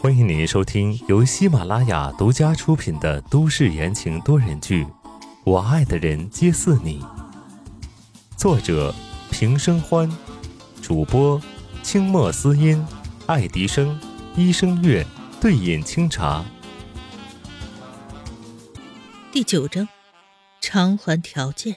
[0.00, 4.84] 欢迎您收听由喜马拉雅独家出品的都市言情多人剧
[5.44, 7.00] 《我爱的人皆似你》，
[8.36, 8.92] 作者
[9.30, 10.10] 平生欢，
[10.82, 11.40] 主播
[11.84, 12.84] 清墨思音、
[13.26, 13.96] 爱迪生、
[14.34, 15.06] 医生月、
[15.40, 16.44] 对饮清茶。
[19.30, 19.86] 第九章，
[20.60, 21.76] 偿还条件。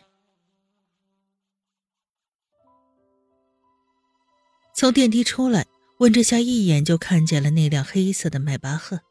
[4.73, 5.67] 从电梯出来，
[5.99, 9.01] 温之夏一眼就看见了那辆黑色的迈巴赫。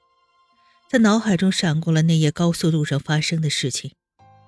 [0.88, 3.92] 他脑海中闪过了那夜高速路上发生的事情，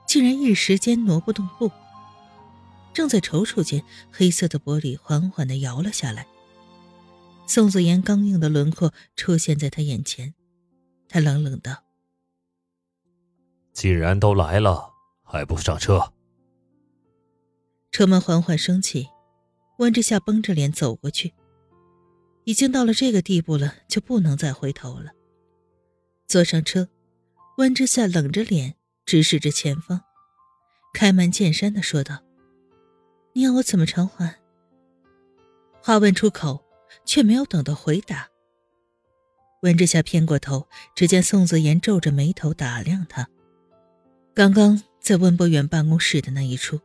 [0.07, 1.71] 竟然一时间挪不动步。
[2.95, 3.83] 正在踌躇间，
[4.13, 6.27] 黑色的玻璃缓缓的摇了下来。
[7.47, 10.35] 宋子言刚硬的轮廓出现在他眼前，
[11.09, 11.83] 他冷冷道
[13.73, 14.91] ：“既然都来了，
[15.25, 16.13] 还不上车？”
[17.91, 19.09] 车门缓缓升起。
[19.79, 21.33] 温之夏绷着脸走过去。
[22.49, 25.13] 已经到了这个地步了，就不能再回头了。
[26.27, 26.89] 坐上车，
[27.59, 28.75] 温之夏冷着脸
[29.05, 30.01] 直视着前方，
[30.95, 32.23] 开门见山的说道
[33.37, 34.35] ：“你要我怎么偿还？”
[35.85, 36.65] 话问出口，
[37.05, 38.27] 却没有等到回答。
[39.61, 43.29] 温之夏偏过头，只见宋子言皱着眉头打量他。
[44.33, 46.81] 刚刚在温博远办公室的那一出。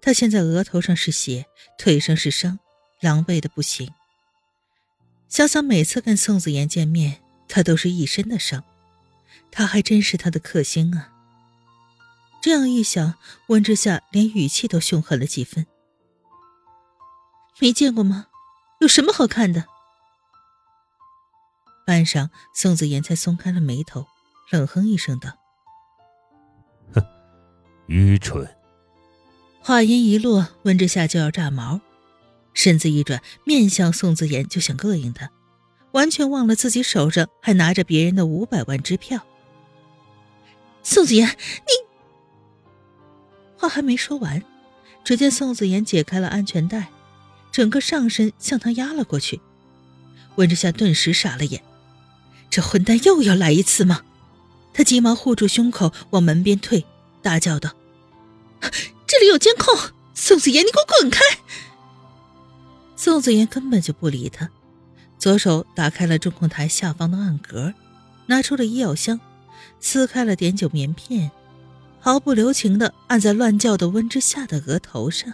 [0.00, 2.60] 他现在额头上是血，腿上是伤，
[3.00, 3.92] 狼狈的不行。
[5.30, 8.64] 想想每次跟宋子妍见面，他都是一身的伤，
[9.52, 11.12] 他还真是他的克星啊。
[12.42, 13.14] 这样一想，
[13.46, 15.64] 温之夏连语气都凶狠了几分。
[17.60, 18.26] 没见过吗？
[18.80, 19.66] 有什么好看的？
[21.86, 24.08] 半晌，宋子妍才松开了眉头，
[24.50, 25.30] 冷哼一声道
[26.92, 27.06] ：“哼，
[27.86, 28.56] 愚蠢。”
[29.62, 31.80] 话音一落，温之夏就要炸毛，
[32.62, 35.30] 身子一转，面向宋子言就想膈应他，
[35.92, 39.24] 完全忘了自己手上还拿着别人的五百万支票。
[40.82, 41.72] 宋子言，你
[43.56, 44.44] 话还没说完，
[45.02, 46.90] 只见宋子言解开了安全带，
[47.50, 49.40] 整个上身向他压了过去。
[50.34, 51.62] 温之夏顿时傻了眼，
[52.50, 54.02] 这混蛋又要来一次吗？
[54.74, 56.84] 他急忙护住胸口，往门边退，
[57.22, 57.74] 大叫道。
[59.06, 59.74] 这里有监控，
[60.12, 61.20] 宋子言，你给我滚开！
[63.02, 64.50] 宋子言根本就不理他，
[65.16, 67.72] 左手打开了中控台下方的暗格，
[68.26, 69.18] 拿出了医药箱，
[69.80, 71.30] 撕开了碘酒棉片，
[71.98, 75.32] 毫不留情的按在乱叫的温之夏的额头上，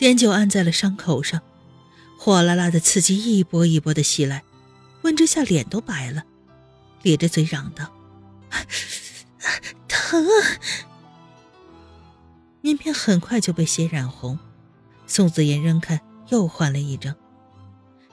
[0.00, 1.40] 碘酒按在了伤口上，
[2.18, 4.42] 火辣辣的刺激一波一波的袭来，
[5.02, 6.24] 温之夏脸都白了，
[7.02, 7.92] 咧着嘴嚷道
[9.86, 10.26] ：“疼！”
[12.60, 14.36] 棉片很快就被血染红，
[15.06, 17.14] 宋子言扔开，又换了一张。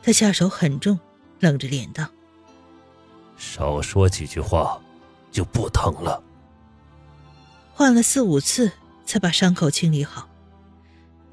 [0.02, 1.00] 他下手很重，
[1.40, 2.08] 冷着脸道
[3.38, 4.80] ：“少说几句话，
[5.32, 6.24] 就不疼了。”
[7.74, 8.72] 换了四五次，
[9.06, 10.30] 才把伤口清理好。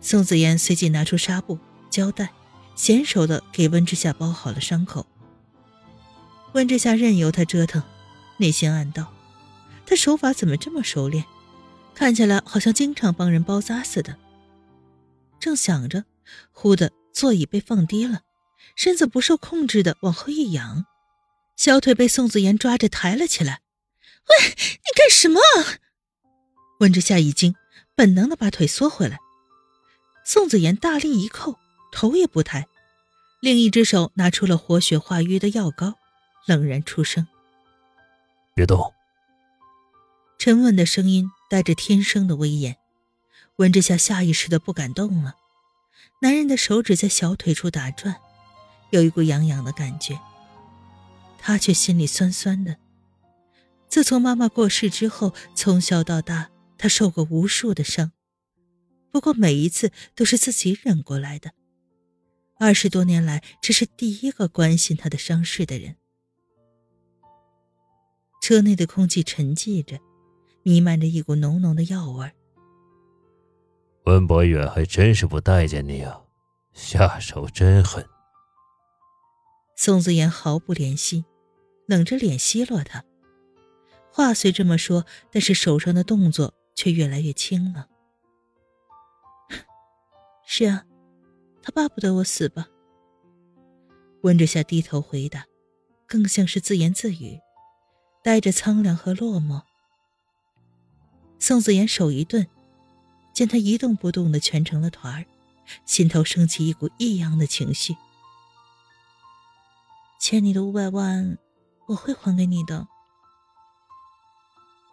[0.01, 2.31] 宋子言随即拿出纱布、胶带，
[2.77, 5.07] 娴熟的给温之夏包好了伤口。
[6.53, 7.83] 温之夏任由他折腾，
[8.39, 9.13] 内心暗道：
[9.87, 11.25] 他手法怎么这么熟练？
[11.95, 14.17] 看起来好像经常帮人包扎似的。
[15.39, 16.05] 正想着，
[16.51, 18.23] 忽的座椅被放低了，
[18.77, 20.85] 身子不受控制的往后一仰，
[21.57, 23.63] 小腿被宋子言抓着抬了起来。
[24.29, 25.41] “喂，你干什么？”
[26.81, 27.55] 温之夏一惊，
[27.95, 29.19] 本能的把腿缩回来。
[30.25, 31.59] 宋子言大力一扣，
[31.93, 32.67] 头也不抬，
[33.41, 35.95] 另一只手拿出了活血化瘀的药膏，
[36.47, 37.27] 冷然出声
[38.55, 38.93] ：“别动。”
[40.39, 41.31] 沉稳的声音。
[41.53, 42.79] 带着天生的威严，
[43.57, 45.35] 温之夏下意识的不敢动了。
[46.21, 48.17] 男人的手指在小腿处打转，
[48.91, 50.19] 有一股痒痒的感觉。
[51.39, 52.77] 他却心里酸酸的。
[53.89, 58.13] 自从妈妈过世之后，从小到大，他受过无数的伤，
[59.11, 61.53] 不过每一次都是自己忍过来的。
[62.59, 65.97] 二十多年来，这是第一个关心他的伤势的人。
[68.41, 69.99] 车内的空气沉寂着。
[70.65, 72.33] 弥漫着一股浓浓的药味儿。
[74.05, 76.23] 温博远还真是不待见你啊，
[76.73, 78.05] 下手真狠。
[79.77, 81.25] 宋子言毫不怜惜，
[81.87, 83.05] 冷着脸奚落他。
[84.11, 87.89] 话虽这么说，但是手上的动作却越来越轻了。
[90.45, 90.85] 是啊，
[91.63, 92.67] 他巴不得我死吧。
[94.23, 95.47] 温之夏低头回答，
[96.07, 97.41] 更像是自言自语，
[98.23, 99.63] 带着苍凉和落寞。
[101.39, 102.47] 宋子言手一顿，
[103.43, 105.27] 见他一动不动的蜷成了团儿，
[105.85, 107.97] 心头升起一股异样的情绪。
[110.21, 111.39] 欠你的五百万，
[111.87, 112.87] 我会还给你的。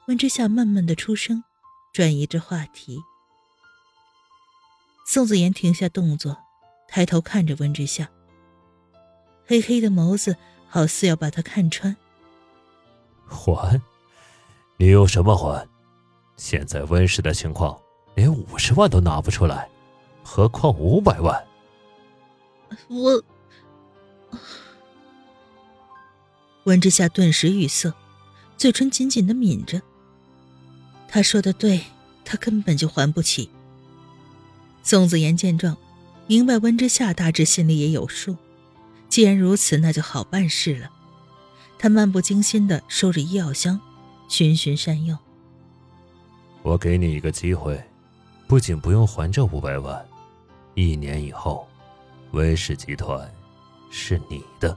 [0.07, 1.43] 温之夏闷闷的出声，
[1.93, 2.99] 转移着话题。
[5.05, 6.35] 宋子言停下动作，
[6.87, 8.09] 抬头看着温之夏，
[9.45, 10.35] 黑黑的眸子
[10.67, 11.95] 好似要把他看穿。
[13.27, 13.79] 还？
[14.77, 15.69] 你有什么还？
[16.35, 17.79] 现在温氏的情况，
[18.19, 19.69] 连五十万都拿不出来，
[20.25, 21.41] 何况五百万？
[22.89, 23.23] 我……
[26.65, 27.93] 温之夏顿时语塞，
[28.57, 29.81] 嘴唇紧紧的抿着。
[31.07, 31.81] 他说的对，
[32.25, 33.49] 他根本就还不起。
[34.83, 35.77] 宋子言见状，
[36.27, 38.35] 明白温之夏大致心里也有数。
[39.07, 40.91] 既然如此，那就好办事了。
[41.77, 43.79] 他漫不经心的收着医药箱，
[44.27, 45.17] 循循善诱。
[46.63, 47.81] 我给你一个机会，
[48.49, 50.03] 不仅不用还这五百万，
[50.73, 51.67] 一年以后，
[52.31, 53.31] 温氏集团
[53.91, 54.75] 是你的。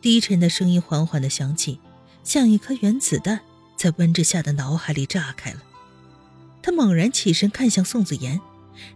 [0.00, 1.78] 低沉的声音缓缓的响起，
[2.24, 3.40] 像一颗原子弹。
[3.76, 5.60] 在温之夏的脑海里炸开了，
[6.60, 8.40] 他猛然起身看向宋子言，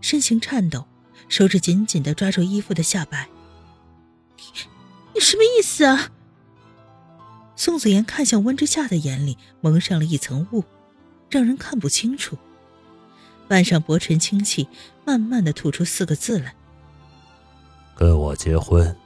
[0.01, 0.85] 身形颤抖，
[1.29, 3.29] 手指紧紧的抓住衣服的下摆。
[4.37, 4.43] 你，
[5.15, 6.11] 你什么意思啊？
[7.55, 10.65] 宋子言看向温之夏的眼里蒙上了一层雾，
[11.31, 12.37] 让人看不清楚。
[13.49, 14.69] 半上，薄唇轻启，
[15.05, 16.55] 慢慢的吐出四个字来
[17.95, 18.97] ：“跟我结婚。”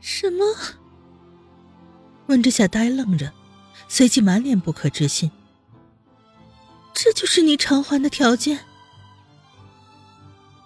[0.00, 0.44] 什么？
[2.26, 3.32] 温之夏呆愣着。
[3.88, 5.32] 随即满脸不可置信。
[6.94, 8.60] 这就是你偿还的条件？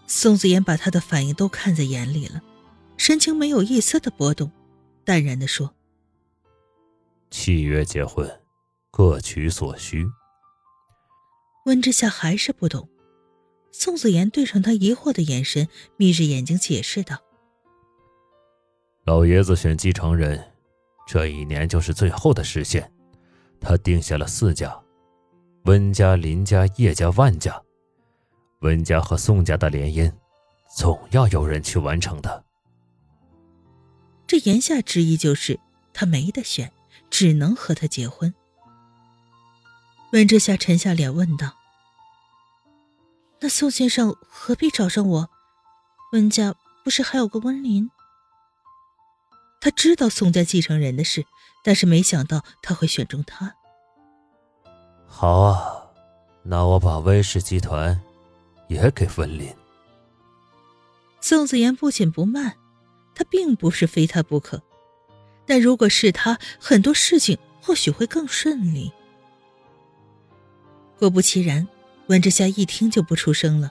[0.07, 2.43] 宋子言把他的反应都看在眼里了，
[2.99, 4.53] 神情没有一丝的波动，
[5.05, 5.75] 淡然的说
[7.31, 8.31] ：“契约结婚，
[8.91, 10.07] 各取所需。”
[11.65, 12.89] 温之夏还是不懂，
[13.73, 15.67] 宋子言对上他疑惑的眼神，
[15.97, 17.19] 眯着眼睛解释道
[19.07, 20.43] ：“老爷子选继承人，
[21.07, 22.91] 这一年就是最后的时限。”
[23.61, 24.79] 他定下了四家：
[25.65, 27.61] 温家、林家、叶家、万家。
[28.61, 30.13] 温家和宋家的联姻，
[30.77, 32.45] 总要有人去完成的。
[34.27, 35.59] 这言下之意就是
[35.95, 36.71] 他没得选，
[37.09, 38.35] 只能和他结婚。
[40.15, 41.55] 温之夏沉下脸问道
[43.43, 45.29] ：“那宋先生何必找上我？
[46.13, 47.91] 温家不是还有个温林？”
[49.61, 51.27] 他知道宋家继承人的事。
[51.67, 53.55] 但是没想到他会选中他。
[55.07, 55.87] 好啊，
[56.43, 57.99] 那我把温氏集团
[58.69, 59.51] 也给温林。
[61.23, 62.59] 宋子言不紧不慢，
[63.15, 64.63] 他并不是非他不可，
[65.47, 68.93] 但如果是他，很多事情或许会更顺利。
[71.05, 71.69] 果不其然，
[72.07, 73.71] 温之夏一听就不出声了，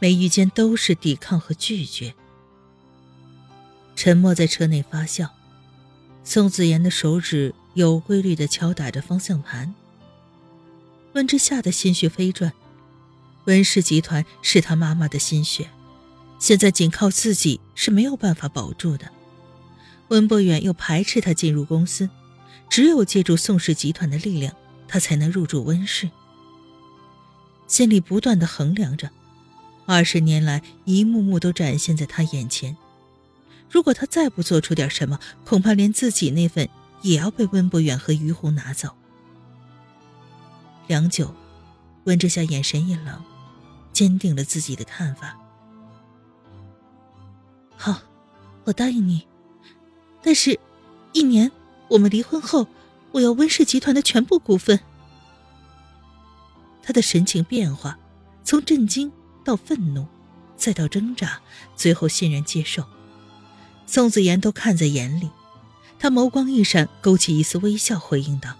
[0.00, 2.12] 眉宇间都是抵抗和拒绝。
[3.94, 5.28] 沉默在车内发酵。
[6.24, 9.72] 宋子言的手指有规律的敲打着方向盘。
[11.12, 12.52] 温之夏的心绪飞转，
[13.44, 15.70] 温氏集团是他妈妈的心血，
[16.40, 19.08] 现在仅靠自己是没有办法保住的。
[20.08, 22.10] 温博远又排斥他进入公司，
[22.68, 24.52] 只有借助宋氏集团的力量，
[24.88, 26.10] 他才能入住温氏。
[27.68, 29.10] 心里不断的衡量着，
[29.86, 32.76] 二十年来一幕幕都展现在他眼前。
[33.70, 36.68] 如果他再不做出点什么，恐怕连自己那份
[37.02, 38.88] 也要被温博远和于红拿走。
[40.86, 41.34] 良久，
[42.04, 43.22] 温之夏眼神一冷，
[43.92, 45.38] 坚定了自己的看法。
[47.76, 48.00] 好，
[48.64, 49.26] 我答应你，
[50.22, 50.58] 但是，
[51.12, 51.52] 一年
[51.88, 52.66] 我们离婚后，
[53.12, 54.80] 我要温氏集团的全部股份。
[56.88, 57.98] 他的神情变化，
[58.42, 59.12] 从震惊
[59.44, 60.06] 到愤怒，
[60.56, 61.38] 再到挣扎，
[61.76, 62.82] 最后欣然接受。
[63.84, 65.30] 宋子妍都看在眼里，
[65.98, 68.56] 他眸光一闪，勾起一丝微笑，回应道：“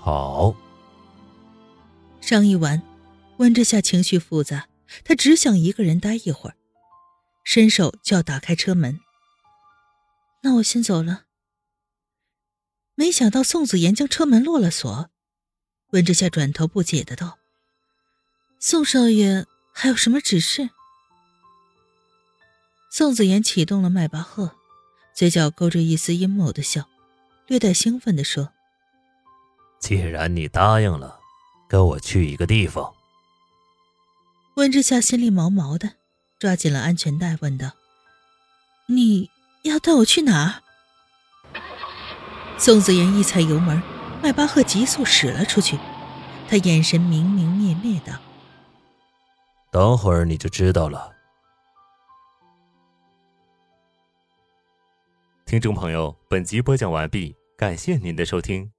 [0.00, 0.56] 好。”
[2.22, 2.80] 商议完，
[3.36, 4.68] 温之夏情绪复杂，
[5.04, 6.56] 他只想一个人待一会儿，
[7.44, 8.98] 伸手就要打开车门。
[10.44, 11.24] 那我先走了。
[12.94, 15.10] 没想到宋子妍将车门落了锁，
[15.90, 17.38] 温之夏转头不解的道
[18.60, 20.70] ：“宋少爷还有什么指示？”
[22.90, 24.52] 宋子言启动了迈巴赫，
[25.14, 26.88] 嘴角勾着一丝阴谋的笑，
[27.46, 28.52] 略带兴奋的说
[29.80, 31.20] ：“既然你答应了，
[31.68, 32.94] 跟我去一个地方。”
[34.56, 35.94] 温之夏心里毛毛的，
[36.38, 37.70] 抓紧了安全带，问道
[38.86, 39.30] ：“你
[39.62, 40.62] 要带我去哪儿？”
[42.58, 43.80] 宋子言一踩油门，
[44.22, 45.78] 迈巴赫急速驶了出去，
[46.48, 48.18] 他眼神明明灭灭的
[49.72, 51.12] ：“等会儿你就知道了。”
[55.46, 58.70] 听众朋友，本集播讲完毕，感谢您的收听。